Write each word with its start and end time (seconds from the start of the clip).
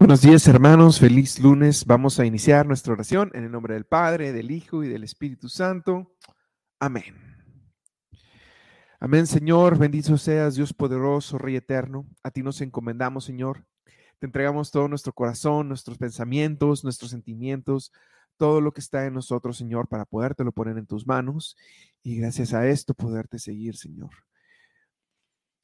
Buenos 0.00 0.22
días 0.22 0.48
hermanos, 0.48 0.98
feliz 0.98 1.38
lunes. 1.40 1.84
Vamos 1.84 2.18
a 2.18 2.24
iniciar 2.24 2.66
nuestra 2.66 2.94
oración 2.94 3.30
en 3.34 3.44
el 3.44 3.52
nombre 3.52 3.74
del 3.74 3.84
Padre, 3.84 4.32
del 4.32 4.50
Hijo 4.50 4.82
y 4.82 4.88
del 4.88 5.04
Espíritu 5.04 5.50
Santo. 5.50 6.16
Amén. 6.78 7.14
Amén 8.98 9.26
Señor, 9.26 9.76
bendito 9.76 10.16
seas 10.16 10.54
Dios 10.54 10.72
poderoso, 10.72 11.36
Rey 11.36 11.56
eterno. 11.56 12.06
A 12.22 12.30
ti 12.30 12.42
nos 12.42 12.62
encomendamos 12.62 13.26
Señor. 13.26 13.66
Te 14.18 14.24
entregamos 14.24 14.70
todo 14.70 14.88
nuestro 14.88 15.12
corazón, 15.12 15.68
nuestros 15.68 15.98
pensamientos, 15.98 16.82
nuestros 16.82 17.10
sentimientos, 17.10 17.92
todo 18.38 18.62
lo 18.62 18.72
que 18.72 18.80
está 18.80 19.04
en 19.04 19.12
nosotros 19.12 19.58
Señor 19.58 19.86
para 19.86 20.06
podértelo 20.06 20.50
poner 20.50 20.78
en 20.78 20.86
tus 20.86 21.06
manos 21.06 21.58
y 22.02 22.16
gracias 22.16 22.54
a 22.54 22.66
esto 22.66 22.94
poderte 22.94 23.38
seguir 23.38 23.76
Señor. 23.76 24.12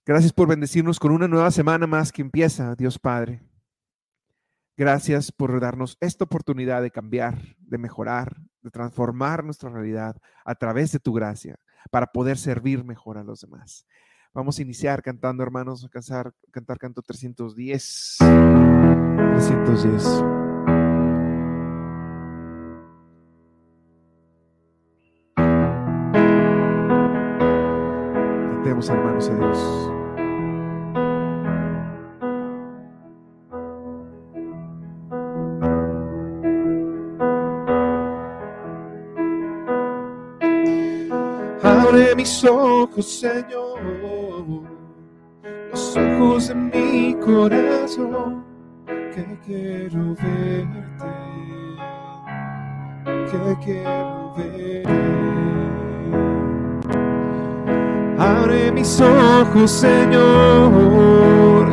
Gracias 0.05 0.35
por 0.35 0.47
bendecirnos 0.47 1.01
con 1.01 1.11
una 1.11 1.27
nueva 1.27 1.51
semana 1.51 1.87
más 1.87 2.13
que 2.13 2.21
empieza, 2.21 2.75
Dios 2.75 2.99
Padre. 2.99 3.41
Gracias 4.79 5.33
por 5.33 5.59
darnos 5.59 5.97
esta 6.01 6.25
oportunidad 6.25 6.83
de 6.83 6.91
cambiar, 6.91 7.39
de 7.59 7.79
mejorar, 7.79 8.37
de 8.61 8.71
transformar 8.71 9.43
nuestra 9.43 9.71
realidad 9.71 10.17
a 10.45 10.55
través 10.55 10.93
de 10.93 10.99
tu 10.99 11.15
gracia 11.15 11.57
para 11.91 12.09
poder 12.09 12.37
servir 12.37 12.85
mejor 12.85 13.17
a 13.17 13.25
los 13.25 13.41
demás. 13.41 13.87
Vamos 14.35 14.59
a 14.59 14.63
iniciar 14.63 15.03
cantando, 15.03 15.43
hermanos, 15.43 15.83
a 15.83 15.89
cantar, 15.89 16.31
cantar 16.51 16.77
canto 16.79 17.01
310. 17.01 18.17
310. 18.19 20.05
Cantemos, 28.53 28.91
hermanos, 28.91 29.31
a 29.31 29.35
Dios. 29.37 29.96
Mis 42.27 42.43
ojos, 42.45 43.07
Señor, 43.21 43.79
los 45.71 45.97
ojos 45.97 46.49
de 46.49 46.55
mi 46.57 47.15
corazón, 47.25 48.45
que 49.15 49.25
quiero 49.47 50.17
verte, 50.17 51.07
que 53.31 53.57
quiero 53.65 54.35
verte. 54.37 54.91
Abre 58.19 58.73
mis 58.73 59.01
ojos, 59.01 59.71
Señor, 59.71 61.69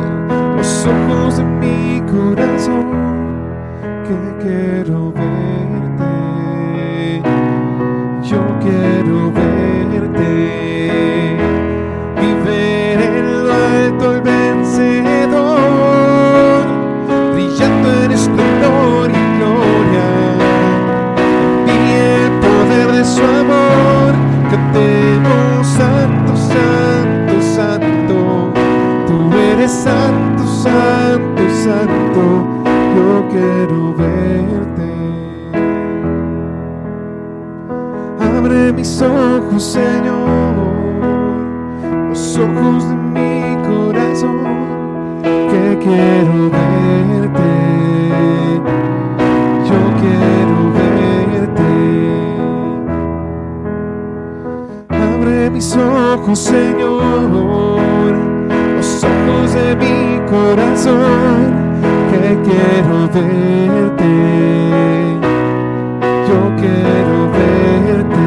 los 0.56 0.86
ojos 0.86 1.38
de 1.38 1.44
mi 1.44 2.00
corazón, 2.12 2.86
que 4.06 4.44
quiero 4.44 5.10
verte. 5.10 5.13
Yo 66.28 66.56
quiero 66.56 67.30
verte 67.30 68.23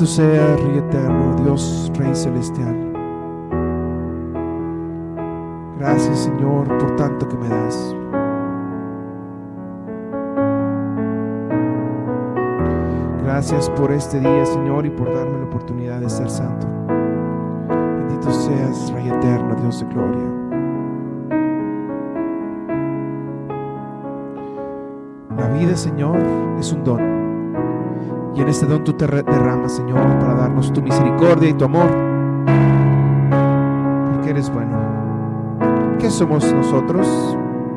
Bendito 0.00 0.16
sea, 0.16 0.56
Rey 0.56 0.78
eterno, 0.78 1.36
Dios, 1.44 1.92
Rey 1.94 2.14
celestial. 2.14 2.74
Gracias, 5.78 6.20
Señor, 6.20 6.66
por 6.78 6.96
tanto 6.96 7.28
que 7.28 7.36
me 7.36 7.46
das. 7.46 7.94
Gracias 13.24 13.68
por 13.68 13.92
este 13.92 14.20
día, 14.20 14.46
Señor, 14.46 14.86
y 14.86 14.90
por 14.90 15.14
darme 15.14 15.38
la 15.38 15.44
oportunidad 15.44 16.00
de 16.00 16.08
ser 16.08 16.30
santo. 16.30 16.66
Bendito 17.68 18.32
seas, 18.32 18.90
Rey 18.94 19.06
eterno, 19.06 19.54
Dios 19.56 19.80
de 19.80 19.86
gloria. 19.92 20.24
La 25.36 25.48
vida, 25.58 25.76
Señor, 25.76 26.16
es 26.58 26.72
un 26.72 26.84
don. 26.84 27.19
Y 28.34 28.40
en 28.40 28.48
este 28.48 28.66
don 28.66 28.84
tú 28.84 28.92
te 28.92 29.06
derramas, 29.06 29.72
Señor, 29.72 30.18
para 30.18 30.34
darnos 30.34 30.72
tu 30.72 30.82
misericordia 30.82 31.48
y 31.48 31.54
tu 31.54 31.64
amor. 31.64 31.90
Porque 34.12 34.30
eres 34.30 34.50
bueno. 34.52 34.80
¿qué 36.00 36.10
somos 36.10 36.50
nosotros? 36.52 37.06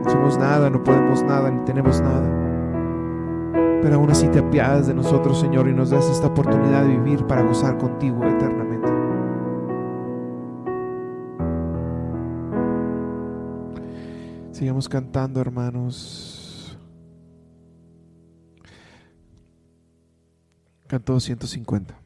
Somos 0.08 0.38
nada, 0.38 0.70
no 0.70 0.82
podemos 0.82 1.24
nada, 1.24 1.52
ni 1.52 1.64
tenemos 1.66 2.02
nada. 2.02 2.30
Pero 3.82 3.96
aún 3.96 4.10
así 4.10 4.28
te 4.30 4.40
apiadas 4.40 4.88
de 4.88 4.94
nosotros, 4.94 5.40
Señor, 5.40 5.68
y 5.68 5.74
nos 5.74 5.90
das 5.90 6.10
esta 6.10 6.28
oportunidad 6.28 6.84
de 6.84 6.90
vivir 6.90 7.26
para 7.26 7.44
gozar 7.44 7.78
contigo 7.78 8.24
eternamente. 8.24 8.88
Sigamos 14.52 14.88
cantando, 14.88 15.42
hermanos. 15.42 16.33
Canto 20.94 21.18
250. 21.20 22.03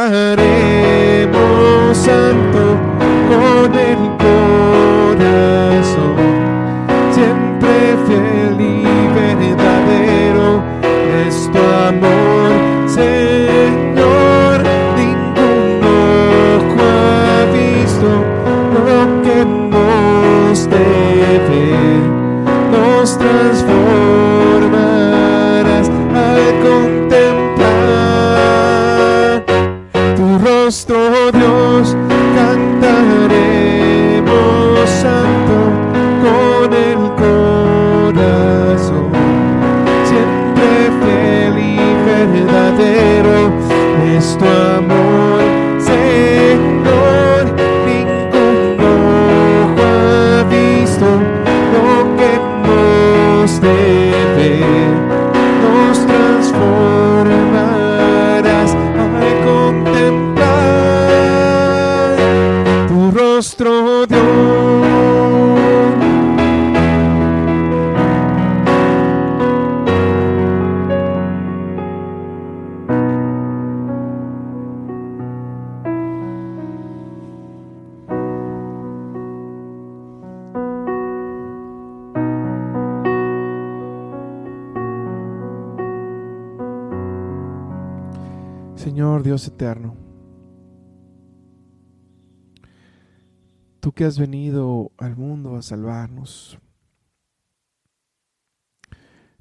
I 0.00 0.08
heard 0.08 0.40
it. 0.40 0.49
for 56.60 56.99
Eterno, 89.46 89.96
tú 93.80 93.92
que 93.92 94.04
has 94.04 94.18
venido 94.18 94.92
al 94.98 95.16
mundo 95.16 95.56
a 95.56 95.62
salvarnos, 95.62 96.58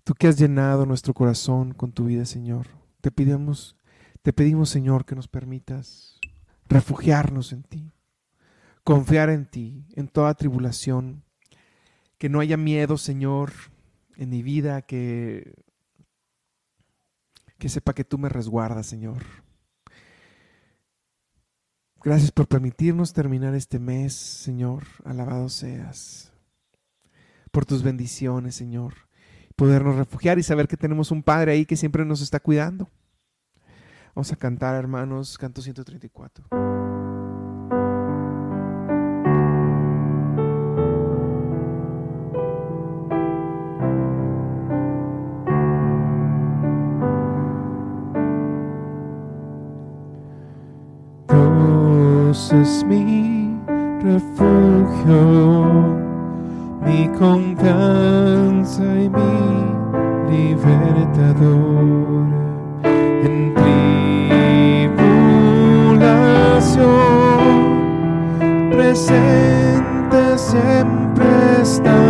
tú 0.04 0.14
que 0.14 0.28
has 0.28 0.38
llenado 0.38 0.86
nuestro 0.86 1.14
corazón 1.14 1.74
con 1.74 1.92
tu 1.92 2.06
vida, 2.06 2.26
Señor, 2.26 2.68
te 3.02 3.12
pedimos, 3.12 3.76
te 4.22 4.34
pedimos, 4.34 4.70
Señor, 4.70 5.06
que 5.06 5.16
nos 5.16 5.28
permitas 5.28 6.20
refugiarnos 6.68 7.52
en 7.52 7.64
ti, 7.64 7.92
confiar 8.84 9.30
en 9.30 9.46
ti 9.46 9.86
en 9.96 10.08
toda 10.08 10.34
tribulación, 10.34 11.24
que 12.18 12.30
no 12.30 12.40
haya 12.40 12.58
miedo, 12.58 12.98
Señor, 12.98 13.52
en 14.18 14.30
mi 14.30 14.44
vida, 14.44 14.82
que 14.82 15.54
que 17.60 17.68
sepa 17.68 17.94
que 17.94 18.06
tú 18.06 18.18
me 18.18 18.30
resguardas, 18.30 18.88
Señor. 18.88 19.22
Gracias 22.04 22.32
por 22.32 22.48
permitirnos 22.48 23.12
terminar 23.12 23.56
este 23.56 23.78
mes, 23.78 24.14
Señor. 24.14 24.84
Alabado 25.04 25.50
seas. 25.50 26.32
Por 27.52 27.66
tus 27.66 27.84
bendiciones, 27.84 28.56
Señor. 28.56 28.94
Podernos 29.56 29.98
refugiar 29.98 30.40
y 30.40 30.44
saber 30.44 30.68
que 30.68 30.78
tenemos 30.78 31.12
un 31.12 31.24
Padre 31.24 31.52
ahí 31.52 31.66
que 31.66 31.76
siempre 31.76 32.06
nos 32.06 32.22
está 32.22 32.40
cuidando. 32.40 32.90
Vamos 34.16 34.32
a 34.32 34.38
cantar, 34.38 34.76
hermanos, 34.76 35.38
canto 35.38 35.62
134. 35.62 36.79
Es 52.52 52.84
mi 52.84 53.56
refugio, 54.02 55.72
mi 56.84 57.08
confianza 57.10 58.84
y 58.84 59.08
mi 59.08 59.66
libertador. 60.32 62.26
En 63.24 63.54
tribulación 64.84 66.02
presente 68.72 70.38
siempre 70.38 71.62
está. 71.62 72.09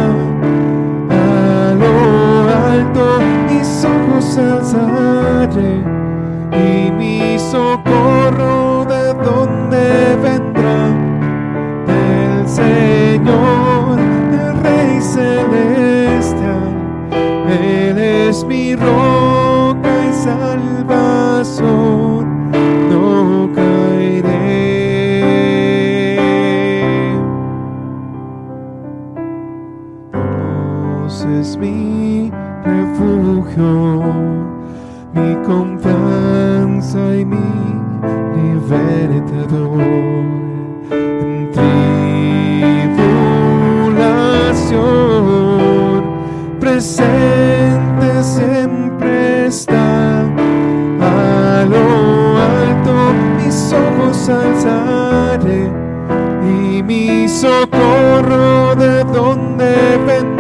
Y 55.38 56.82
mi 56.82 57.30
socorro 57.30 58.76
de 58.76 59.04
donde 59.04 59.98
vendrá 60.08 60.39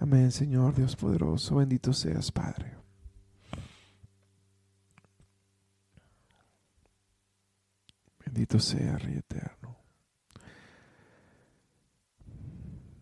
Amén, 0.00 0.32
Señor 0.32 0.74
Dios 0.74 0.96
poderoso, 0.96 1.56
bendito 1.56 1.92
seas, 1.92 2.32
Padre. 2.32 2.72
Bendito 8.24 8.58
sea, 8.58 8.96
Rey 8.96 9.18
eterno. 9.18 9.76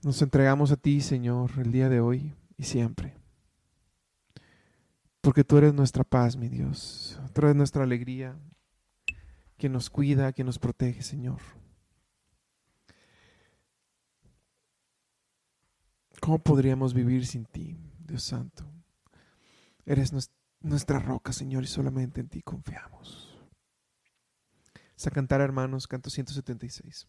Nos 0.02 0.21
entregamos 0.23 0.73
a 0.73 0.76
ti, 0.76 1.00
Señor, 1.00 1.52
el 1.59 1.71
día 1.71 1.88
de 1.88 2.00
hoy 2.00 2.35
y 2.57 2.64
siempre. 2.64 3.14
Porque 5.21 5.45
tú 5.45 5.57
eres 5.57 5.75
nuestra 5.75 6.02
paz, 6.02 6.37
mi 6.37 6.49
Dios. 6.49 7.21
Tú 7.33 7.43
eres 7.43 7.55
nuestra 7.55 7.85
alegría, 7.85 8.37
que 9.57 9.69
nos 9.69 9.88
cuida, 9.88 10.33
que 10.33 10.43
nos 10.43 10.59
protege, 10.59 11.02
Señor. 11.02 11.58
¿Cómo 16.21 16.39
podríamos 16.39 16.95
vivir 16.95 17.27
sin 17.27 17.45
ti, 17.45 17.77
Dios 18.07 18.23
Santo? 18.23 18.65
Eres 19.87 20.13
nues- 20.13 20.31
nuestra 20.61 20.99
roca, 20.99 21.33
Señor, 21.33 21.65
y 21.65 21.67
solamente 21.67 22.21
en 22.21 22.29
ti 22.29 22.43
confiamos. 22.43 23.39
a 25.07 25.11
cantar, 25.11 25.41
hermanos, 25.41 25.87
canto 25.87 26.11
176. 26.11 27.09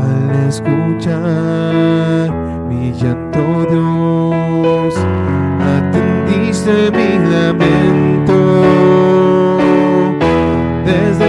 Al 0.00 0.30
escuchar 0.48 2.30
mi 2.68 2.92
llanto, 2.92 3.44
Dios, 3.70 4.94
atendiste 5.76 6.74
mi 6.90 7.10
lamento. 7.30 8.40
Desde 10.84 11.26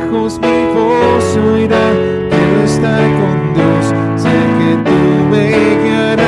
lejos 0.00 0.30
mi 0.40 0.58
voz 0.74 1.26
oirá, 1.36 1.86
quiero 2.30 2.58
estar 2.64 3.04
con 3.20 3.36
Dios, 3.54 3.84
sé 4.16 4.34
que 4.58 4.70
tú 4.84 4.98
me 5.30 5.44
guiarás. 5.82 6.26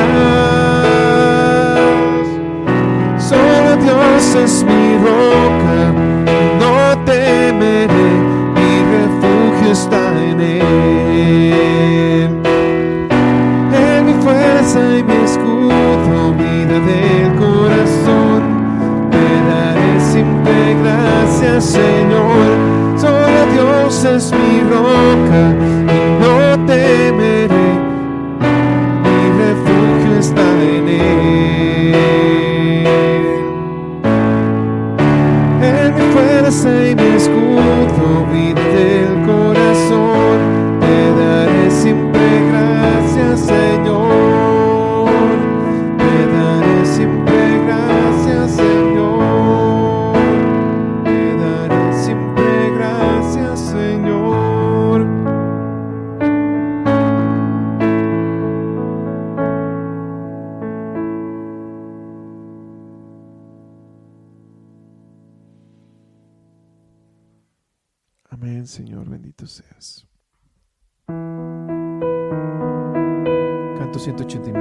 Solo 3.17 3.69
Dios 3.83 4.23
es 4.35 4.53
mi 4.63 4.83
roca, 4.97 5.48
gracias, 21.39 21.65
Señor. 21.65 22.99
Solo 22.99 23.45
Dios 23.53 24.05
es 24.05 24.31
mi 24.31 24.61
roca 24.61 25.55
y 25.87 25.99
no 26.21 26.65
temeré, 26.65 27.69
mi 29.03 29.19
refugio 29.39 30.13
está 30.19 30.47
en 30.61 30.89
Él. 30.89 31.95
En 35.61 35.95
mi 35.95 36.01
fuerza 36.13 36.69
y 36.69 36.95
mi 36.95 37.15
escudo, 37.15 38.25
vida 38.33 38.63
del 38.75 39.13
corazón, 39.25 40.37
te 40.81 40.95
daré 41.23 41.71
siempre 41.71 42.08
bendito 69.39 69.47
seas. 69.47 70.05
Canto 73.77 73.99
189. 73.99 74.59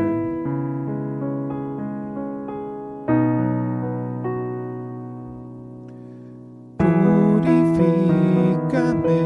Purifícame, 8.19 9.23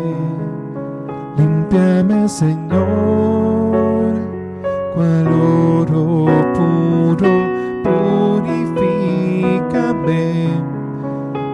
límpiame, 1.36 2.28
Señor, 2.28 2.86
cual 4.94 5.26
oro 5.28 6.26
puro, 6.54 7.32
purifícame 8.42 9.00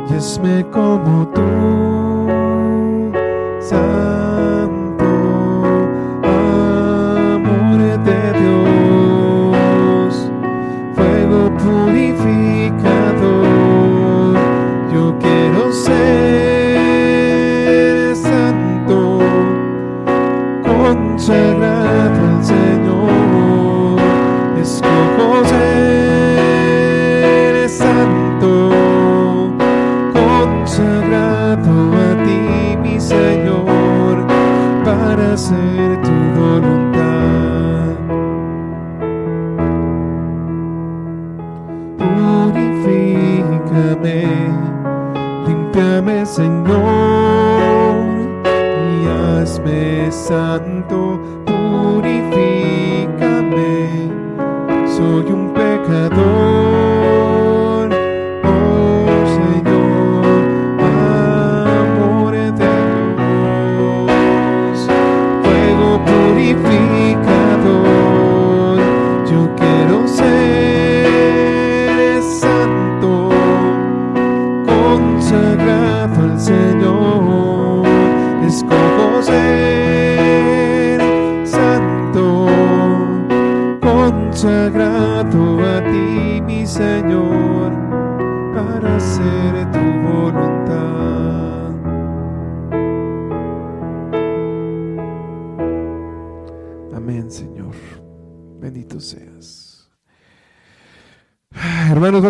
y 0.08 0.14
hazme 0.14 0.64
como 0.70 1.28
tú, 1.28 1.42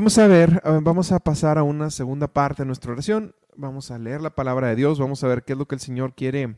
vamos 0.09 0.19
a 0.19 0.27
ver, 0.27 0.63
eh, 0.65 0.81
vamos 0.81 1.13
a 1.13 1.19
pasar 1.19 1.59
a 1.59 1.63
una 1.63 1.91
segunda 1.91 2.29
parte 2.29 2.63
de 2.63 2.67
nuestra 2.67 2.93
oración. 2.93 3.35
Vamos 3.57 3.91
a 3.91 3.99
leer 3.99 4.23
la 4.23 4.35
palabra 4.35 4.69
de 4.69 4.75
Dios, 4.75 4.99
vamos 4.99 5.23
a 5.23 5.29
ver 5.29 5.45
qué 5.45 5.53
es 5.53 5.59
lo 5.59 5.69
que 5.69 5.75
el 5.75 5.83
Señor 5.83 6.15
quiere 6.15 6.57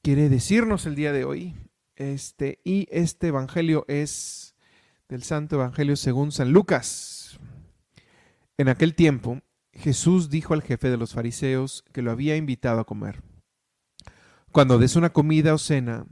quiere 0.00 0.30
decirnos 0.30 0.86
el 0.86 0.94
día 0.94 1.12
de 1.12 1.26
hoy. 1.26 1.56
Este, 1.96 2.62
y 2.64 2.88
este 2.90 3.26
evangelio 3.26 3.84
es 3.86 4.54
del 5.10 5.22
Santo 5.22 5.56
Evangelio 5.56 5.94
según 5.94 6.32
San 6.32 6.54
Lucas. 6.54 7.38
En 8.56 8.70
aquel 8.70 8.94
tiempo, 8.94 9.42
Jesús 9.74 10.30
dijo 10.30 10.54
al 10.54 10.62
jefe 10.62 10.88
de 10.88 10.96
los 10.96 11.12
fariseos 11.12 11.84
que 11.92 12.00
lo 12.00 12.12
había 12.12 12.34
invitado 12.34 12.80
a 12.80 12.86
comer. 12.86 13.20
Cuando 14.52 14.78
des 14.78 14.96
una 14.96 15.10
comida 15.10 15.52
o 15.52 15.58
cena, 15.58 16.06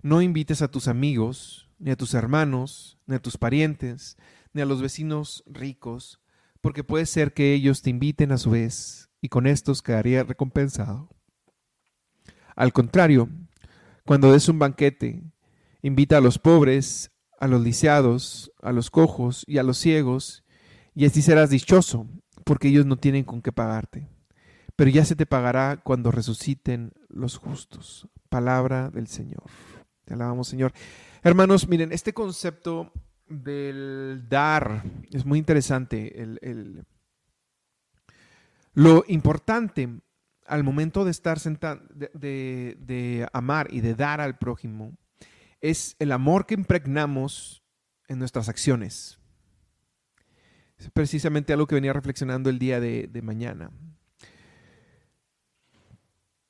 no 0.00 0.22
invites 0.22 0.62
a 0.62 0.68
tus 0.68 0.88
amigos, 0.88 1.68
ni 1.78 1.90
a 1.90 1.96
tus 1.96 2.14
hermanos, 2.14 2.98
ni 3.04 3.16
a 3.16 3.20
tus 3.20 3.36
parientes, 3.36 4.16
ni 4.56 4.62
a 4.62 4.66
los 4.66 4.82
vecinos 4.82 5.44
ricos, 5.46 6.20
porque 6.60 6.82
puede 6.82 7.06
ser 7.06 7.32
que 7.32 7.52
ellos 7.54 7.82
te 7.82 7.90
inviten 7.90 8.32
a 8.32 8.38
su 8.38 8.50
vez 8.50 9.10
y 9.20 9.28
con 9.28 9.46
estos 9.46 9.82
quedaría 9.82 10.24
recompensado. 10.24 11.08
Al 12.56 12.72
contrario, 12.72 13.28
cuando 14.04 14.32
des 14.32 14.48
un 14.48 14.58
banquete, 14.58 15.22
invita 15.82 16.16
a 16.16 16.20
los 16.20 16.38
pobres, 16.38 17.12
a 17.38 17.46
los 17.46 17.60
lisiados, 17.62 18.50
a 18.62 18.72
los 18.72 18.90
cojos 18.90 19.44
y 19.46 19.58
a 19.58 19.62
los 19.62 19.78
ciegos, 19.78 20.42
y 20.94 21.04
así 21.04 21.20
serás 21.20 21.50
dichoso, 21.50 22.08
porque 22.44 22.68
ellos 22.68 22.86
no 22.86 22.96
tienen 22.96 23.24
con 23.24 23.42
qué 23.42 23.52
pagarte. 23.52 24.08
Pero 24.74 24.90
ya 24.90 25.04
se 25.04 25.16
te 25.16 25.26
pagará 25.26 25.82
cuando 25.82 26.10
resuciten 26.10 26.92
los 27.08 27.36
justos. 27.36 28.08
Palabra 28.30 28.90
del 28.90 29.06
Señor. 29.06 29.42
Te 30.06 30.14
alabamos, 30.14 30.48
Señor. 30.48 30.72
Hermanos, 31.22 31.68
miren, 31.68 31.92
este 31.92 32.14
concepto 32.14 32.92
del 33.28 34.24
dar 34.28 34.82
es 35.10 35.24
muy 35.24 35.38
interesante. 35.38 36.22
El, 36.22 36.84
lo 38.74 39.04
importante 39.08 39.88
al 40.46 40.62
momento 40.62 41.04
de 41.04 41.10
estar 41.10 41.38
sentado, 41.40 41.82
de, 41.94 42.76
de 42.78 43.26
amar 43.32 43.68
y 43.70 43.80
de 43.80 43.94
dar 43.94 44.20
al 44.20 44.38
prójimo, 44.38 44.96
es 45.60 45.96
el 45.98 46.12
amor 46.12 46.46
que 46.46 46.54
impregnamos 46.54 47.62
en 48.08 48.18
nuestras 48.18 48.48
acciones. 48.48 49.18
Es 50.78 50.90
precisamente 50.90 51.52
algo 51.52 51.66
que 51.66 51.74
venía 51.74 51.92
reflexionando 51.92 52.50
el 52.50 52.58
día 52.58 52.80
de, 52.80 53.20
mañana. 53.22 53.70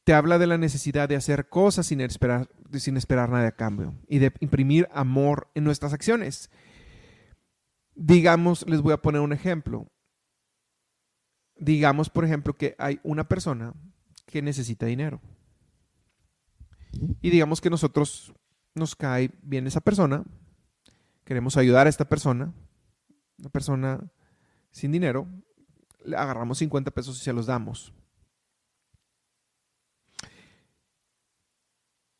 Te 0.04 0.14
habla 0.14 0.38
de 0.38 0.46
la 0.46 0.58
necesidad 0.58 1.08
de 1.08 1.16
hacer 1.16 1.48
cosas 1.48 1.86
sin 1.86 2.00
esperar, 2.00 2.48
sin 2.72 2.96
esperar 2.96 3.28
nada 3.28 3.48
a 3.48 3.52
cambio 3.52 3.94
y 4.08 4.18
de 4.18 4.32
imprimir 4.40 4.88
amor 4.92 5.48
en 5.54 5.64
nuestras 5.64 5.92
acciones. 5.92 6.50
Digamos, 7.96 8.68
les 8.68 8.82
voy 8.82 8.92
a 8.92 9.00
poner 9.00 9.22
un 9.22 9.32
ejemplo. 9.32 9.90
Digamos, 11.56 12.10
por 12.10 12.24
ejemplo, 12.24 12.54
que 12.54 12.76
hay 12.78 13.00
una 13.02 13.26
persona 13.26 13.74
que 14.26 14.42
necesita 14.42 14.86
dinero. 14.86 15.20
Y 17.22 17.30
digamos 17.30 17.60
que 17.60 17.70
nosotros 17.70 18.34
nos 18.74 18.94
cae 18.94 19.30
bien 19.42 19.66
esa 19.66 19.80
persona, 19.80 20.24
queremos 21.24 21.56
ayudar 21.56 21.86
a 21.86 21.90
esta 21.90 22.06
persona, 22.06 22.52
una 23.38 23.48
persona 23.48 24.12
sin 24.70 24.92
dinero, 24.92 25.26
le 26.04 26.16
agarramos 26.16 26.58
50 26.58 26.90
pesos 26.90 27.18
y 27.18 27.24
se 27.24 27.32
los 27.32 27.46
damos. 27.46 27.94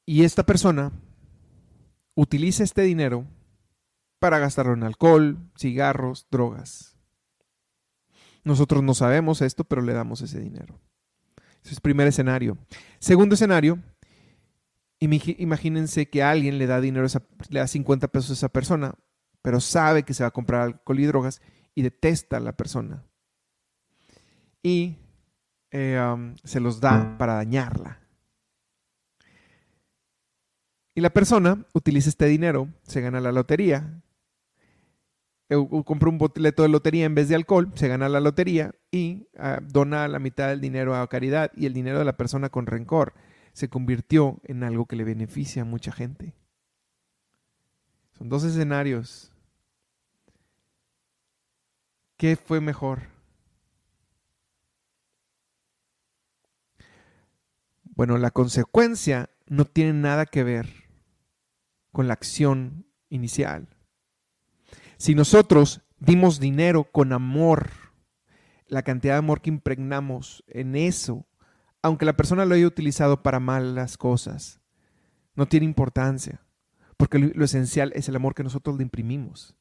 Y 0.06 0.24
esta 0.24 0.44
persona 0.44 0.92
utiliza 2.14 2.64
este 2.64 2.82
dinero 2.82 3.26
para 4.18 4.38
gastarlo 4.38 4.74
en 4.74 4.82
alcohol, 4.82 5.38
cigarros, 5.56 6.26
drogas. 6.30 6.96
Nosotros 8.44 8.82
no 8.82 8.94
sabemos 8.94 9.42
esto, 9.42 9.64
pero 9.64 9.82
le 9.82 9.92
damos 9.92 10.20
ese 10.20 10.40
dinero. 10.40 10.80
Ese 11.62 11.72
es 11.72 11.78
el 11.78 11.82
primer 11.82 12.06
escenario. 12.06 12.58
Segundo 12.98 13.34
escenario, 13.34 13.82
Imagínense 14.98 16.08
que 16.08 16.22
alguien 16.22 16.56
le 16.58 16.66
da 16.66 16.80
dinero, 16.80 17.06
le 17.50 17.60
da 17.60 17.66
50 17.66 18.08
pesos 18.08 18.30
a 18.30 18.32
esa 18.32 18.48
persona, 18.48 18.94
pero 19.42 19.60
sabe 19.60 20.04
que 20.04 20.14
se 20.14 20.24
va 20.24 20.28
a 20.28 20.32
comprar 20.32 20.62
alcohol 20.62 21.00
y 21.00 21.04
drogas 21.04 21.42
y 21.74 21.82
detesta 21.82 22.38
a 22.38 22.40
la 22.40 22.56
persona. 22.56 23.04
Y 24.62 24.96
eh, 25.70 26.00
um, 26.00 26.34
se 26.44 26.60
los 26.60 26.80
da 26.80 27.18
para 27.18 27.34
dañarla. 27.34 28.00
Y 30.94 31.02
la 31.02 31.10
persona 31.10 31.66
utiliza 31.74 32.08
este 32.08 32.24
dinero, 32.24 32.68
se 32.82 33.02
gana 33.02 33.20
la 33.20 33.32
lotería, 33.32 34.02
compra 35.84 36.08
un 36.08 36.18
boleto 36.18 36.62
de 36.62 36.68
lotería 36.68 37.04
en 37.04 37.14
vez 37.14 37.28
de 37.28 37.36
alcohol, 37.36 37.70
se 37.74 37.88
gana 37.88 38.08
la 38.08 38.20
lotería 38.20 38.74
y 38.90 39.28
ah, 39.38 39.60
dona 39.62 40.08
la 40.08 40.18
mitad 40.18 40.48
del 40.48 40.60
dinero 40.60 40.96
a 40.96 41.08
caridad 41.08 41.52
y 41.54 41.66
el 41.66 41.72
dinero 41.72 41.98
de 41.98 42.04
la 42.04 42.16
persona 42.16 42.48
con 42.48 42.66
rencor 42.66 43.14
se 43.52 43.68
convirtió 43.68 44.40
en 44.44 44.64
algo 44.64 44.86
que 44.86 44.96
le 44.96 45.04
beneficia 45.04 45.62
a 45.62 45.64
mucha 45.64 45.92
gente. 45.92 46.34
Son 48.18 48.28
dos 48.28 48.44
escenarios. 48.44 49.32
¿Qué 52.16 52.36
fue 52.36 52.60
mejor? 52.60 53.02
Bueno, 57.84 58.18
la 58.18 58.30
consecuencia 58.30 59.30
no 59.46 59.64
tiene 59.64 59.92
nada 59.92 60.26
que 60.26 60.42
ver 60.42 60.68
con 61.92 62.08
la 62.08 62.14
acción 62.14 62.86
inicial. 63.08 63.75
Si 64.96 65.14
nosotros 65.14 65.82
dimos 65.98 66.40
dinero 66.40 66.84
con 66.84 67.12
amor, 67.12 67.70
la 68.68 68.82
cantidad 68.82 69.14
de 69.14 69.18
amor 69.18 69.40
que 69.40 69.50
impregnamos 69.50 70.44
en 70.48 70.76
eso 70.76 71.26
aunque 71.86 72.04
la 72.04 72.16
persona 72.16 72.44
lo 72.44 72.56
haya 72.56 72.66
utilizado 72.66 73.22
para 73.22 73.38
malas 73.38 73.96
cosas, 73.96 74.60
no 75.36 75.46
tiene 75.46 75.66
importancia, 75.66 76.44
porque 76.96 77.20
lo, 77.20 77.44
esencial 77.44 77.92
es 77.94 78.08
el 78.08 78.16
amor 78.16 78.34
que 78.34 78.42
nosotros 78.42 78.76
le 78.76 78.82
imprimimos. 78.82 79.54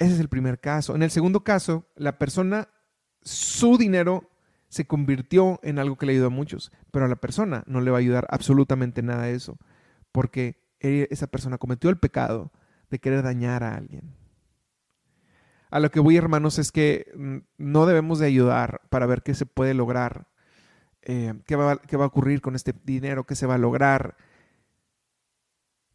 Ese 0.00 0.14
es 0.14 0.20
el 0.20 0.28
primer 0.28 0.58
caso. 0.58 0.96
En 0.96 1.04
el 1.04 1.10
segundo 1.12 1.44
caso, 1.44 1.86
la 1.94 2.18
persona, 2.18 2.68
su 3.22 3.78
dinero 3.78 4.28
se 4.68 4.88
convirtió 4.88 5.60
en 5.62 5.78
algo 5.78 5.96
que 5.96 6.06
le 6.06 6.12
ayudó 6.12 6.26
a 6.26 6.30
muchos, 6.30 6.72
pero 6.90 7.04
a 7.04 7.08
la 7.08 7.16
persona 7.16 7.62
no 7.66 7.80
le 7.80 7.92
va 7.92 7.98
a 7.98 8.00
ayudar 8.00 8.26
absolutamente 8.30 9.00
nada 9.00 9.28
eso, 9.28 9.56
porque 10.10 10.64
esa 10.80 11.28
persona 11.28 11.58
cometió 11.58 11.90
el 11.90 11.98
pecado 11.98 12.50
de 12.90 12.98
querer 12.98 13.22
dañar 13.22 13.62
a 13.62 13.76
alguien. 13.76 14.16
A 15.70 15.80
lo 15.80 15.90
que 15.90 16.00
voy, 16.00 16.16
hermanos, 16.16 16.58
es 16.58 16.72
que 16.72 17.12
mm, 17.16 17.38
no 17.58 17.86
debemos 17.86 18.18
de 18.18 18.26
ayudar 18.26 18.82
para 18.90 19.06
ver 19.06 19.22
qué 19.22 19.34
se 19.34 19.46
puede 19.46 19.74
lograr 19.74 20.30
eh, 21.02 21.34
qué, 21.46 21.56
va, 21.56 21.78
qué 21.78 21.96
va 21.96 22.04
a 22.04 22.08
ocurrir 22.08 22.40
con 22.40 22.54
este 22.54 22.74
dinero, 22.84 23.24
qué 23.24 23.34
se 23.34 23.46
va 23.46 23.54
a 23.54 23.58
lograr. 23.58 24.16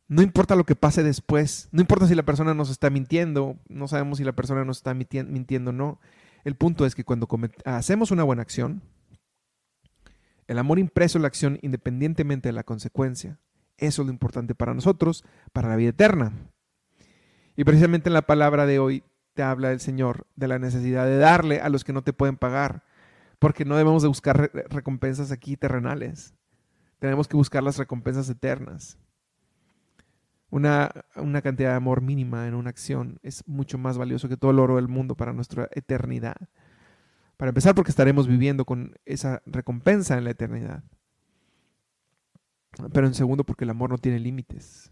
No 0.08 0.22
importa 0.22 0.56
lo 0.56 0.66
que 0.66 0.76
pase 0.76 1.04
después, 1.04 1.70
no 1.72 1.82
importa 1.82 2.08
si 2.08 2.16
la 2.16 2.24
persona 2.24 2.54
nos 2.54 2.70
está 2.70 2.90
mintiendo, 2.90 3.58
no 3.68 3.88
sabemos 3.88 4.20
si 4.20 4.24
la 4.24 4.34
persona 4.34 4.64
nos 4.64 4.78
está 4.78 4.94
mintiendo 4.94 5.70
o 5.72 5.74
no. 5.74 6.00
El 6.44 6.56
punto 6.56 6.86
es 6.86 6.94
que 6.94 7.04
cuando 7.04 7.28
hacemos 7.66 8.12
una 8.12 8.24
buena 8.24 8.44
acción, 8.44 8.84
el 10.48 10.60
amor 10.60 10.78
impreso 10.78 11.18
en 11.18 11.24
la 11.24 11.28
acción 11.28 11.60
independientemente 11.64 12.50
de 12.50 12.54
la 12.54 12.64
consecuencia, 12.64 13.40
eso 13.78 14.04
es 14.04 14.06
lo 14.06 14.12
importante 14.12 14.54
para 14.54 14.76
nosotros, 14.76 15.24
para 15.54 15.70
la 15.70 15.76
vida 15.76 15.90
eterna. 15.90 16.34
Y 17.56 17.64
precisamente 17.64 18.10
en 18.10 18.14
la 18.14 18.28
palabra 18.28 18.68
de 18.68 18.78
hoy 18.78 19.04
te 19.36 19.43
habla 19.43 19.71
el 19.71 19.80
Señor 19.80 20.26
de 20.36 20.48
la 20.48 20.58
necesidad 20.58 21.06
de 21.06 21.17
darle 21.17 21.60
a 21.60 21.69
los 21.69 21.84
que 21.84 21.93
no 21.93 22.04
te 22.04 22.13
pueden 22.13 22.38
pagar, 22.38 22.84
porque 23.38 23.65
no 23.65 23.76
debemos 23.76 24.02
de 24.02 24.08
buscar 24.08 24.50
recompensas 24.69 25.32
aquí 25.32 25.58
terrenales. 25.58 26.34
Tenemos 27.00 27.28
que 27.28 27.38
buscar 27.38 27.62
las 27.62 27.78
recompensas 27.78 28.30
eternas. 28.30 28.98
Una, 30.50 30.89
una, 31.17 31.41
cantidad 31.41 31.71
de 31.71 31.76
amor 31.76 32.02
mínima 32.02 32.48
en 32.48 32.54
una 32.54 32.69
acción 32.69 33.19
es 33.24 33.45
mucho 33.45 33.78
más 33.78 33.98
valioso 33.98 34.30
que 34.30 34.38
todo 34.38 34.52
el 34.52 34.60
oro 34.60 34.78
del 34.78 34.88
mundo 34.88 35.15
para 35.15 35.34
nuestra 35.34 35.67
eternidad. 35.71 36.38
Para 37.36 37.50
empezar, 37.50 37.76
porque 37.76 37.91
estaremos 37.91 38.28
viviendo 38.28 38.63
con 38.63 38.95
esa 39.06 39.41
recompensa 39.45 40.17
en 40.17 40.24
la 40.24 40.30
eternidad. 40.30 40.84
Pero 42.93 43.08
en 43.08 43.13
segundo, 43.13 43.43
porque 43.43 43.65
el 43.65 43.71
amor 43.71 43.89
no 43.89 43.98
tiene 43.98 44.19
límites. 44.19 44.91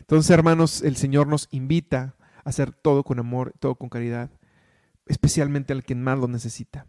Entonces, 0.00 0.30
hermanos, 0.30 0.82
el 0.82 0.96
Señor 0.96 1.28
nos 1.28 1.46
invita 1.52 2.16
hacer 2.44 2.72
todo 2.72 3.04
con 3.04 3.18
amor, 3.18 3.54
todo 3.58 3.74
con 3.74 3.88
caridad, 3.88 4.30
especialmente 5.06 5.72
al 5.72 5.84
quien 5.84 6.02
más 6.02 6.18
lo 6.18 6.28
necesita 6.28 6.86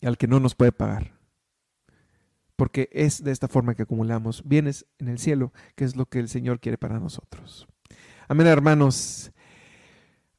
y 0.00 0.06
al 0.06 0.16
que 0.16 0.28
no 0.28 0.40
nos 0.40 0.54
puede 0.54 0.72
pagar. 0.72 1.12
Porque 2.56 2.88
es 2.92 3.22
de 3.22 3.30
esta 3.30 3.48
forma 3.48 3.74
que 3.74 3.82
acumulamos 3.82 4.42
bienes 4.44 4.86
en 4.98 5.08
el 5.08 5.18
cielo, 5.18 5.52
que 5.76 5.84
es 5.84 5.96
lo 5.96 6.06
que 6.06 6.18
el 6.18 6.28
Señor 6.28 6.58
quiere 6.60 6.76
para 6.76 6.98
nosotros. 6.98 7.68
Amén, 8.26 8.48
hermanos. 8.48 9.32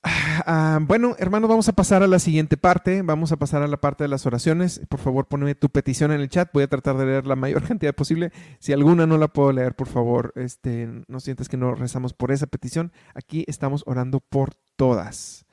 Ah, 0.03 0.79
bueno, 0.81 1.15
hermanos, 1.19 1.49
vamos 1.49 1.67
a 1.67 1.73
pasar 1.73 2.03
a 2.03 2.07
la 2.07 2.19
siguiente 2.19 2.57
parte. 2.57 3.01
Vamos 3.01 3.31
a 3.31 3.37
pasar 3.37 3.61
a 3.61 3.67
la 3.67 3.77
parte 3.77 4.03
de 4.03 4.07
las 4.07 4.25
oraciones. 4.25 4.81
Por 4.89 4.99
favor, 4.99 5.27
ponme 5.27 5.55
tu 5.55 5.69
petición 5.69 6.11
en 6.11 6.21
el 6.21 6.29
chat. 6.29 6.49
Voy 6.53 6.63
a 6.63 6.69
tratar 6.69 6.97
de 6.97 7.05
leer 7.05 7.27
la 7.27 7.35
mayor 7.35 7.63
cantidad 7.67 7.93
posible. 7.93 8.31
Si 8.59 8.73
alguna 8.73 9.05
no 9.05 9.17
la 9.17 9.27
puedo 9.27 9.51
leer, 9.51 9.75
por 9.75 9.87
favor, 9.87 10.33
este, 10.35 10.89
no 11.07 11.19
sientes 11.19 11.49
que 11.49 11.57
no 11.57 11.75
rezamos 11.75 12.13
por 12.13 12.31
esa 12.31 12.47
petición. 12.47 12.91
Aquí 13.13 13.43
estamos 13.47 13.83
orando 13.85 14.19
por 14.21 14.53
todas. 14.75 15.45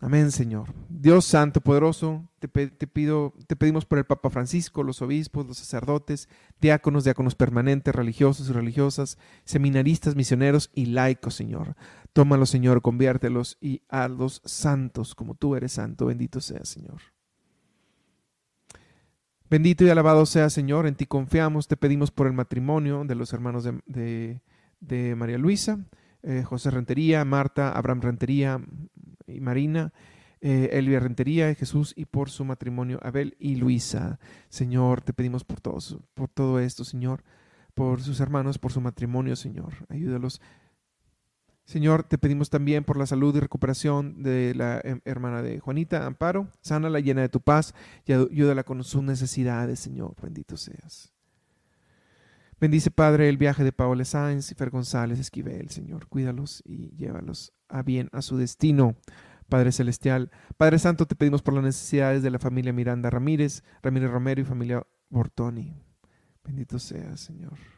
Amén, 0.00 0.32
Señor. 0.32 0.68
Dios 0.90 1.24
Santo, 1.24 1.62
poderoso, 1.62 2.28
te, 2.38 2.48
pido, 2.48 3.32
te 3.46 3.56
pedimos 3.56 3.86
por 3.86 3.96
el 3.96 4.04
Papa 4.04 4.28
Francisco, 4.28 4.82
los 4.82 5.00
obispos, 5.00 5.46
los 5.46 5.56
sacerdotes, 5.56 6.28
diáconos, 6.60 7.04
diáconos 7.04 7.34
permanentes, 7.34 7.94
religiosos 7.94 8.50
y 8.50 8.52
religiosas, 8.52 9.16
seminaristas, 9.44 10.14
misioneros 10.14 10.70
y 10.74 10.86
laicos, 10.86 11.34
Señor. 11.34 11.74
Tómalos, 12.14 12.48
Señor, 12.48 12.80
conviértelos 12.80 13.58
y 13.60 13.82
hazlos 13.88 14.40
santos 14.44 15.16
como 15.16 15.34
tú 15.34 15.56
eres 15.56 15.72
santo. 15.72 16.06
Bendito 16.06 16.40
sea, 16.40 16.64
Señor. 16.64 17.00
Bendito 19.50 19.84
y 19.84 19.88
alabado 19.88 20.24
sea, 20.24 20.48
Señor. 20.48 20.86
En 20.86 20.94
ti 20.94 21.06
confiamos. 21.06 21.66
Te 21.66 21.76
pedimos 21.76 22.12
por 22.12 22.28
el 22.28 22.32
matrimonio 22.32 23.04
de 23.04 23.16
los 23.16 23.32
hermanos 23.32 23.68
de, 23.86 24.40
María 25.16 25.38
Luisa, 25.38 25.86
eh, 26.22 26.44
José 26.44 26.70
Rentería, 26.70 27.24
Marta, 27.24 27.72
Abraham 27.72 28.00
Rentería, 28.02 28.60
y 29.26 29.40
Marina, 29.40 29.92
eh, 30.40 30.70
Elvia 30.70 31.00
Rentería, 31.00 31.52
Jesús, 31.56 31.94
y 31.96 32.04
por 32.04 32.30
su 32.30 32.44
matrimonio, 32.44 33.00
Abel 33.02 33.34
y 33.40 33.56
Luisa. 33.56 34.20
Señor, 34.48 35.00
te 35.00 35.12
pedimos 35.12 35.42
por, 35.42 35.60
todos, 35.60 35.98
por 36.14 36.28
todo 36.28 36.60
esto, 36.60 36.84
Señor, 36.84 37.24
por 37.74 38.00
sus 38.02 38.20
hermanos, 38.20 38.58
por 38.58 38.70
su 38.70 38.80
matrimonio, 38.80 39.34
Señor. 39.34 39.74
Ayúdalos. 39.88 40.40
Señor, 41.64 42.04
te 42.04 42.18
pedimos 42.18 42.50
también 42.50 42.84
por 42.84 42.98
la 42.98 43.06
salud 43.06 43.34
y 43.34 43.40
recuperación 43.40 44.22
de 44.22 44.54
la 44.54 44.82
hermana 45.04 45.42
de 45.42 45.60
Juanita, 45.60 46.04
Amparo. 46.04 46.48
la 46.68 47.00
llena 47.00 47.22
de 47.22 47.30
tu 47.30 47.40
paz 47.40 47.74
y 48.04 48.12
ayúdala 48.12 48.64
con 48.64 48.84
sus 48.84 49.02
necesidades, 49.02 49.80
Señor. 49.80 50.14
Bendito 50.20 50.58
seas. 50.58 51.14
Bendice, 52.60 52.90
Padre, 52.90 53.28
el 53.28 53.38
viaje 53.38 53.64
de 53.64 53.72
Paola 53.72 54.04
Sáenz 54.04 54.52
y 54.52 54.54
Fer 54.54 54.70
González 54.70 55.18
Esquivel, 55.18 55.70
Señor. 55.70 56.06
Cuídalos 56.06 56.62
y 56.66 56.94
llévalos 56.96 57.52
a 57.68 57.82
bien 57.82 58.08
a 58.12 58.22
su 58.22 58.36
destino. 58.36 58.96
Padre 59.48 59.72
Celestial, 59.72 60.30
Padre 60.56 60.78
Santo, 60.78 61.06
te 61.06 61.16
pedimos 61.16 61.42
por 61.42 61.54
las 61.54 61.64
necesidades 61.64 62.22
de 62.22 62.30
la 62.30 62.38
familia 62.38 62.72
Miranda 62.72 63.10
Ramírez, 63.10 63.62
Ramírez 63.82 64.10
Romero 64.10 64.40
y 64.40 64.44
familia 64.44 64.86
Bortoni. 65.10 65.74
Bendito 66.44 66.78
seas, 66.78 67.20
Señor. 67.20 67.73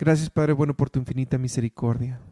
Gracias, 0.00 0.30
Padre 0.30 0.54
bueno, 0.54 0.74
por 0.74 0.88
tu 0.88 0.98
infinita 0.98 1.36
misericordia. 1.36 2.22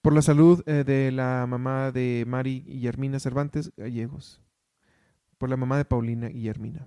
Por 0.00 0.12
la 0.14 0.22
salud 0.22 0.62
eh, 0.66 0.84
de 0.84 1.10
la 1.10 1.44
mamá 1.48 1.90
de 1.90 2.24
Mari 2.28 2.62
y 2.64 2.86
Hermina 2.86 3.18
Cervantes 3.18 3.72
Gallegos 3.76 4.40
por 5.36 5.48
la 5.48 5.56
mamá 5.56 5.78
de 5.78 5.84
Paulina 5.84 6.28
Guillermina. 6.28 6.86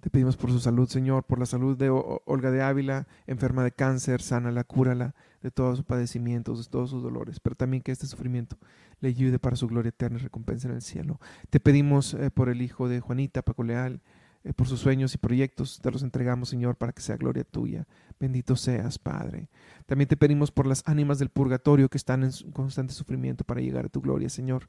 Te 0.00 0.10
pedimos 0.10 0.36
por 0.36 0.50
su 0.50 0.58
salud, 0.58 0.88
Señor, 0.88 1.24
por 1.24 1.38
la 1.38 1.46
salud 1.46 1.76
de 1.76 1.90
Olga 1.90 2.50
de 2.50 2.62
Ávila, 2.62 3.06
enferma 3.28 3.62
de 3.62 3.70
cáncer, 3.70 4.20
sánala, 4.20 4.64
cúrala 4.64 5.14
de 5.42 5.52
todos 5.52 5.76
sus 5.76 5.84
padecimientos, 5.84 6.64
de 6.64 6.70
todos 6.70 6.90
sus 6.90 7.02
dolores, 7.02 7.38
pero 7.38 7.54
también 7.54 7.82
que 7.82 7.92
este 7.92 8.06
sufrimiento 8.06 8.56
le 9.00 9.10
ayude 9.10 9.38
para 9.38 9.54
su 9.54 9.68
gloria 9.68 9.90
eterna 9.90 10.18
y 10.18 10.22
recompensa 10.22 10.66
en 10.66 10.74
el 10.74 10.82
cielo. 10.82 11.20
Te 11.50 11.60
pedimos 11.60 12.14
eh, 12.14 12.30
por 12.30 12.48
el 12.48 12.62
hijo 12.62 12.88
de 12.88 13.00
Juanita, 13.00 13.42
Paco 13.42 13.62
Leal, 13.62 14.00
eh, 14.44 14.52
por 14.52 14.66
sus 14.66 14.80
sueños 14.80 15.14
y 15.14 15.18
proyectos, 15.18 15.80
te 15.80 15.90
los 15.90 16.02
entregamos, 16.02 16.48
Señor, 16.48 16.76
para 16.76 16.92
que 16.92 17.00
sea 17.00 17.16
gloria 17.16 17.44
tuya. 17.44 17.86
Bendito 18.18 18.56
seas, 18.56 18.98
Padre. 18.98 19.48
También 19.86 20.08
te 20.08 20.16
pedimos 20.16 20.50
por 20.50 20.66
las 20.66 20.82
ánimas 20.86 21.18
del 21.18 21.28
purgatorio 21.28 21.88
que 21.88 21.98
están 21.98 22.24
en 22.24 22.30
constante 22.52 22.92
sufrimiento 22.92 23.44
para 23.44 23.60
llegar 23.60 23.86
a 23.86 23.88
tu 23.88 24.00
gloria, 24.00 24.28
Señor. 24.28 24.68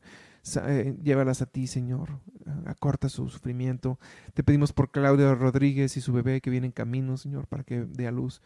Eh, 0.68 0.96
llévalas 1.02 1.42
a 1.42 1.48
ti, 1.48 1.68
Señor. 1.68 2.20
Acorta 2.66 3.10
su 3.10 3.30
sufrimiento. 3.30 4.00
Te 4.34 4.44
pedimos 4.44 4.74
por 4.74 4.92
Claudia 4.92 5.34
Rodríguez 5.34 5.98
y 5.98 6.02
su 6.02 6.14
bebé 6.14 6.42
que 6.42 6.50
viene 6.50 6.68
en 6.68 6.72
camino, 6.72 7.18
Señor, 7.18 7.48
para 7.48 7.64
que 7.64 7.86
dé 7.86 8.08
a 8.08 8.12
luz. 8.12 8.42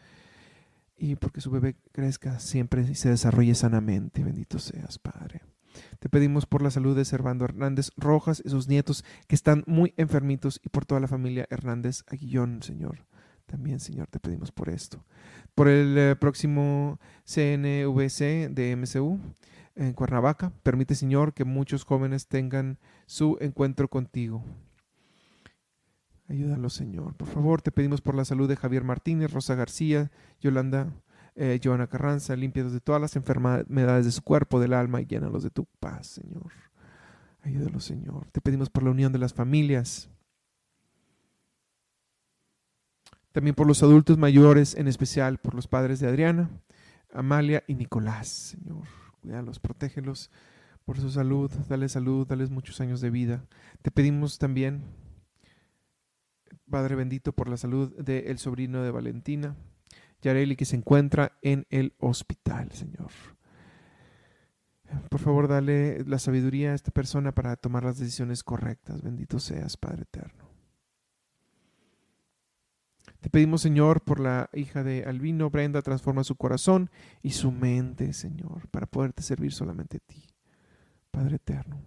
Y 0.96 1.16
porque 1.16 1.40
su 1.40 1.50
bebé 1.50 1.76
crezca 1.92 2.40
siempre 2.40 2.82
y 2.82 2.94
se 2.94 3.10
desarrolle 3.10 3.54
sanamente. 3.54 4.24
Bendito 4.24 4.58
seas, 4.58 4.98
Padre. 4.98 5.42
Te 5.98 6.08
pedimos 6.08 6.46
por 6.46 6.62
la 6.62 6.70
salud 6.70 6.96
de 6.96 7.04
Servando 7.04 7.44
Hernández 7.44 7.90
Rojas 7.96 8.42
y 8.44 8.50
sus 8.50 8.68
nietos 8.68 9.04
que 9.26 9.34
están 9.34 9.64
muy 9.66 9.94
enfermitos 9.96 10.60
y 10.64 10.68
por 10.68 10.84
toda 10.84 11.00
la 11.00 11.08
familia 11.08 11.46
Hernández 11.50 12.04
Aguillón, 12.08 12.62
Señor. 12.62 13.06
También, 13.46 13.80
Señor, 13.80 14.08
te 14.08 14.20
pedimos 14.20 14.52
por 14.52 14.68
esto. 14.68 15.04
Por 15.54 15.68
el 15.68 15.96
eh, 15.96 16.16
próximo 16.16 17.00
CNVC 17.24 18.50
de 18.50 18.76
MCU 18.76 19.18
en 19.74 19.94
Cuernavaca, 19.94 20.52
permite, 20.62 20.94
Señor, 20.94 21.32
que 21.32 21.44
muchos 21.44 21.84
jóvenes 21.84 22.28
tengan 22.28 22.78
su 23.06 23.38
encuentro 23.40 23.88
contigo. 23.88 24.44
Ayúdalo, 26.28 26.68
Señor. 26.68 27.14
Por 27.14 27.28
favor, 27.28 27.62
te 27.62 27.72
pedimos 27.72 28.02
por 28.02 28.14
la 28.14 28.26
salud 28.26 28.48
de 28.48 28.56
Javier 28.56 28.84
Martínez, 28.84 29.32
Rosa 29.32 29.54
García, 29.54 30.10
Yolanda 30.40 30.92
eh, 31.40 31.60
Joana 31.62 31.86
Carranza, 31.86 32.34
límpialos 32.34 32.72
de 32.72 32.80
todas 32.80 33.00
las 33.00 33.14
enfermedades 33.14 34.04
de 34.04 34.10
su 34.10 34.22
cuerpo, 34.22 34.58
del 34.58 34.74
alma 34.74 35.00
y 35.00 35.06
llénalos 35.06 35.44
de 35.44 35.50
tu 35.50 35.66
paz, 35.78 36.08
Señor. 36.08 36.50
Ayúdalos, 37.42 37.84
Señor. 37.84 38.26
Te 38.32 38.40
pedimos 38.40 38.70
por 38.70 38.82
la 38.82 38.90
unión 38.90 39.12
de 39.12 39.20
las 39.20 39.32
familias. 39.32 40.10
También 43.30 43.54
por 43.54 43.68
los 43.68 43.84
adultos 43.84 44.18
mayores, 44.18 44.74
en 44.74 44.88
especial 44.88 45.38
por 45.38 45.54
los 45.54 45.68
padres 45.68 46.00
de 46.00 46.08
Adriana, 46.08 46.50
Amalia 47.12 47.62
y 47.68 47.76
Nicolás, 47.76 48.26
Señor. 48.26 48.88
Cuídalos, 49.20 49.60
protégelos 49.60 50.32
por 50.84 50.98
su 50.98 51.08
salud, 51.08 51.52
dale 51.68 51.88
salud, 51.88 52.26
dales 52.26 52.50
muchos 52.50 52.80
años 52.80 53.00
de 53.00 53.10
vida. 53.10 53.44
Te 53.82 53.92
pedimos 53.92 54.38
también, 54.38 54.82
Padre 56.68 56.96
bendito, 56.96 57.32
por 57.32 57.48
la 57.48 57.56
salud 57.56 57.94
del 57.94 58.38
sobrino 58.38 58.82
de 58.82 58.90
Valentina, 58.90 59.54
Yareli 60.22 60.56
que 60.56 60.64
se 60.64 60.76
encuentra 60.76 61.38
en 61.42 61.66
el 61.70 61.94
hospital, 61.98 62.72
Señor. 62.72 63.10
Por 65.10 65.20
favor, 65.20 65.48
dale 65.48 66.04
la 66.04 66.18
sabiduría 66.18 66.72
a 66.72 66.74
esta 66.74 66.90
persona 66.90 67.32
para 67.32 67.56
tomar 67.56 67.84
las 67.84 67.98
decisiones 67.98 68.42
correctas. 68.42 69.02
Bendito 69.02 69.38
seas, 69.38 69.76
Padre 69.76 70.02
eterno. 70.02 70.48
Te 73.20 73.30
pedimos, 73.30 73.62
Señor, 73.62 74.02
por 74.02 74.20
la 74.20 74.48
hija 74.54 74.84
de 74.84 75.04
Albino, 75.04 75.50
Brenda, 75.50 75.82
transforma 75.82 76.22
su 76.24 76.36
corazón 76.36 76.90
y 77.22 77.30
su 77.30 77.50
mente, 77.50 78.12
Señor, 78.12 78.68
para 78.70 78.86
poderte 78.86 79.22
servir 79.22 79.52
solamente 79.52 79.96
a 79.96 80.00
ti, 80.00 80.24
Padre 81.10 81.36
eterno. 81.36 81.82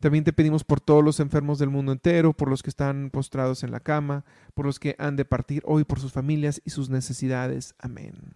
También 0.00 0.24
te 0.24 0.32
pedimos 0.32 0.64
por 0.64 0.80
todos 0.80 1.02
los 1.02 1.20
enfermos 1.20 1.58
del 1.58 1.70
mundo 1.70 1.92
entero, 1.92 2.32
por 2.32 2.48
los 2.48 2.62
que 2.62 2.70
están 2.70 3.10
postrados 3.10 3.62
en 3.62 3.70
la 3.70 3.80
cama, 3.80 4.24
por 4.54 4.66
los 4.66 4.78
que 4.78 4.96
han 4.98 5.16
de 5.16 5.24
partir 5.24 5.62
hoy, 5.64 5.84
por 5.84 6.00
sus 6.00 6.12
familias 6.12 6.60
y 6.64 6.70
sus 6.70 6.90
necesidades. 6.90 7.74
Amén. 7.78 8.34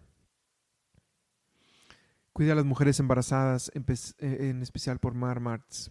Cuida 2.33 2.53
a 2.53 2.57
las 2.57 2.65
mujeres 2.65 2.99
embarazadas, 3.01 3.71
en 3.75 3.85
eh, 4.19 4.59
especial 4.63 4.99
por 4.99 5.15
Mar 5.15 5.41
Martz. 5.41 5.91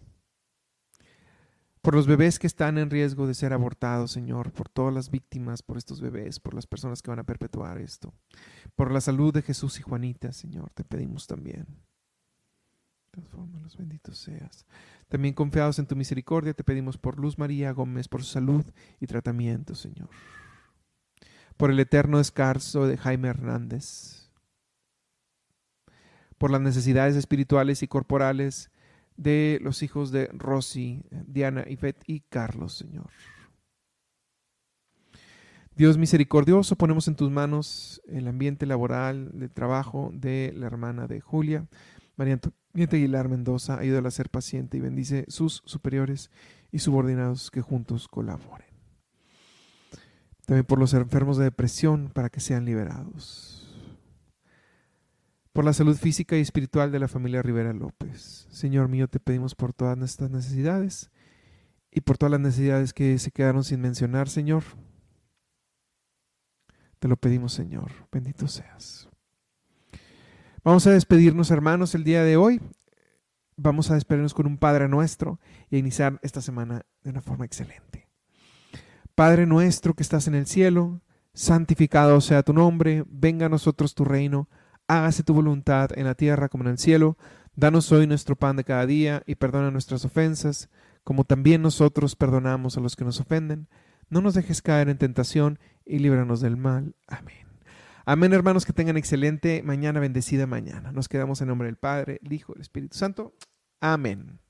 Por 1.82 1.94
los 1.94 2.06
bebés 2.06 2.38
que 2.38 2.46
están 2.46 2.76
en 2.76 2.90
riesgo 2.90 3.26
de 3.26 3.32
ser 3.32 3.54
abortados, 3.54 4.10
Señor, 4.12 4.52
por 4.52 4.68
todas 4.68 4.92
las 4.92 5.10
víctimas, 5.10 5.62
por 5.62 5.78
estos 5.78 6.00
bebés, 6.02 6.38
por 6.38 6.52
las 6.52 6.66
personas 6.66 7.00
que 7.00 7.10
van 7.10 7.20
a 7.20 7.24
perpetuar 7.24 7.78
esto. 7.78 8.12
Por 8.76 8.90
la 8.90 9.00
salud 9.00 9.32
de 9.32 9.40
Jesús 9.40 9.78
y 9.78 9.82
Juanita, 9.82 10.32
Señor, 10.32 10.70
te 10.74 10.84
pedimos 10.84 11.26
también. 11.26 11.66
Transfórmalos, 13.10 13.76
benditos 13.76 14.18
seas. 14.18 14.66
También 15.08 15.34
confiados 15.34 15.78
en 15.78 15.86
tu 15.86 15.96
misericordia, 15.96 16.54
te 16.54 16.62
pedimos 16.62 16.96
por 16.96 17.18
Luz 17.18 17.38
María 17.38 17.72
Gómez, 17.72 18.06
por 18.08 18.22
su 18.22 18.30
salud 18.30 18.64
y 19.00 19.06
tratamiento, 19.06 19.74
Señor. 19.74 20.08
Por 21.56 21.70
el 21.70 21.80
eterno 21.80 22.18
descanso 22.18 22.86
de 22.86 22.96
Jaime 22.96 23.28
Hernández. 23.28 24.30
Por 26.38 26.50
las 26.50 26.60
necesidades 26.60 27.16
espirituales 27.16 27.82
y 27.82 27.88
corporales 27.88 28.70
de 29.16 29.58
los 29.60 29.82
hijos 29.82 30.12
de 30.12 30.26
Rosy, 30.32 31.02
Diana, 31.10 31.64
Ivette 31.68 32.04
y 32.06 32.20
Carlos, 32.20 32.74
Señor. 32.74 33.10
Dios 35.74 35.98
misericordioso, 35.98 36.76
ponemos 36.76 37.08
en 37.08 37.16
tus 37.16 37.30
manos 37.30 38.00
el 38.06 38.28
ambiente 38.28 38.66
laboral, 38.66 39.30
de 39.32 39.48
trabajo 39.48 40.10
de 40.12 40.52
la 40.56 40.66
hermana 40.66 41.06
de 41.06 41.20
Julia, 41.20 41.66
María 42.16 42.38
Antonieta 42.70 42.94
Aguilar 42.94 43.28
Mendoza, 43.28 43.80
ayúdala 43.80 44.08
a 44.08 44.12
ser 44.12 44.30
paciente 44.30 44.76
y 44.76 44.80
bendice 44.80 45.24
sus 45.26 45.60
superiores 45.64 46.30
y 46.70 46.78
subordinados 46.78 47.50
que 47.50 47.62
juntos 47.62 48.06
colaboren. 48.06 48.68
También 50.46 50.64
por 50.64 50.78
los 50.78 50.94
enfermos 50.94 51.36
de 51.36 51.44
depresión 51.44 52.10
para 52.14 52.30
que 52.30 52.38
sean 52.38 52.64
liberados. 52.64 53.76
Por 55.52 55.64
la 55.64 55.72
salud 55.72 55.96
física 55.96 56.36
y 56.36 56.40
espiritual 56.42 56.92
de 56.92 57.00
la 57.00 57.08
familia 57.08 57.42
Rivera 57.42 57.72
López. 57.72 58.46
Señor 58.50 58.86
mío, 58.86 59.08
te 59.08 59.18
pedimos 59.18 59.56
por 59.56 59.72
todas 59.72 59.98
nuestras 59.98 60.30
necesidades 60.30 61.10
y 61.90 62.02
por 62.02 62.18
todas 62.18 62.30
las 62.30 62.40
necesidades 62.40 62.92
que 62.92 63.18
se 63.18 63.32
quedaron 63.32 63.64
sin 63.64 63.80
mencionar, 63.80 64.28
Señor. 64.28 64.62
Te 67.00 67.08
lo 67.08 67.16
pedimos, 67.16 67.52
Señor. 67.52 67.90
Bendito 68.12 68.46
seas. 68.46 69.09
Vamos 70.62 70.86
a 70.86 70.90
despedirnos, 70.90 71.50
hermanos, 71.50 71.94
el 71.94 72.04
día 72.04 72.22
de 72.22 72.36
hoy. 72.36 72.60
Vamos 73.56 73.90
a 73.90 73.94
despedirnos 73.94 74.34
con 74.34 74.46
un 74.46 74.58
Padre 74.58 74.88
nuestro 74.88 75.40
y 75.70 75.76
a 75.76 75.78
iniciar 75.78 76.18
esta 76.22 76.42
semana 76.42 76.82
de 77.02 77.10
una 77.10 77.22
forma 77.22 77.46
excelente. 77.46 78.08
Padre 79.14 79.46
nuestro 79.46 79.94
que 79.94 80.02
estás 80.02 80.28
en 80.28 80.34
el 80.34 80.46
cielo, 80.46 81.00
santificado 81.32 82.20
sea 82.20 82.42
tu 82.42 82.52
nombre, 82.52 83.04
venga 83.06 83.46
a 83.46 83.48
nosotros 83.48 83.94
tu 83.94 84.04
reino, 84.04 84.50
hágase 84.86 85.22
tu 85.22 85.32
voluntad 85.32 85.90
en 85.96 86.04
la 86.04 86.14
tierra 86.14 86.50
como 86.50 86.64
en 86.64 86.70
el 86.70 86.78
cielo. 86.78 87.16
Danos 87.56 87.90
hoy 87.90 88.06
nuestro 88.06 88.36
pan 88.36 88.56
de 88.56 88.64
cada 88.64 88.84
día 88.84 89.22
y 89.26 89.36
perdona 89.36 89.70
nuestras 89.70 90.04
ofensas, 90.04 90.68
como 91.04 91.24
también 91.24 91.62
nosotros 91.62 92.16
perdonamos 92.16 92.76
a 92.76 92.80
los 92.80 92.96
que 92.96 93.04
nos 93.04 93.18
ofenden. 93.18 93.68
No 94.10 94.20
nos 94.20 94.34
dejes 94.34 94.60
caer 94.60 94.90
en 94.90 94.98
tentación 94.98 95.58
y 95.86 96.00
líbranos 96.00 96.40
del 96.42 96.58
mal. 96.58 96.96
Amén. 97.06 97.49
Amén, 98.12 98.32
hermanos, 98.32 98.66
que 98.66 98.72
tengan 98.72 98.96
excelente 98.96 99.62
mañana, 99.62 100.00
bendecida 100.00 100.44
mañana. 100.44 100.90
Nos 100.90 101.08
quedamos 101.08 101.40
en 101.42 101.46
nombre 101.46 101.66
del 101.66 101.76
Padre, 101.76 102.18
el 102.24 102.32
Hijo, 102.32 102.52
el 102.56 102.60
Espíritu 102.60 102.98
Santo. 102.98 103.36
Amén. 103.80 104.40